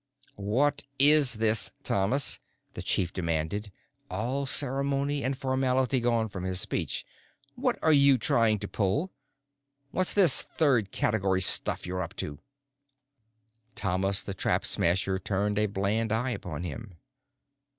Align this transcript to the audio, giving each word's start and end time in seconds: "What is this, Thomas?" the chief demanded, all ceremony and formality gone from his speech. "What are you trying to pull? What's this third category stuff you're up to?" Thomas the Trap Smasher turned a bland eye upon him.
"What 0.37 0.81
is 0.97 1.35
this, 1.35 1.69
Thomas?" 1.83 2.39
the 2.73 2.81
chief 2.81 3.13
demanded, 3.13 3.71
all 4.09 4.47
ceremony 4.47 5.23
and 5.23 5.37
formality 5.37 5.99
gone 5.99 6.27
from 6.27 6.43
his 6.43 6.59
speech. 6.59 7.05
"What 7.53 7.77
are 7.83 7.93
you 7.93 8.17
trying 8.17 8.57
to 8.61 8.67
pull? 8.67 9.11
What's 9.91 10.13
this 10.13 10.41
third 10.41 10.91
category 10.91 11.41
stuff 11.41 11.85
you're 11.85 12.01
up 12.01 12.15
to?" 12.15 12.39
Thomas 13.75 14.23
the 14.23 14.33
Trap 14.33 14.65
Smasher 14.65 15.19
turned 15.19 15.59
a 15.59 15.67
bland 15.67 16.11
eye 16.11 16.31
upon 16.31 16.63
him. 16.63 16.95